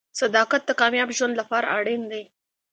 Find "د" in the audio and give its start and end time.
0.65-0.71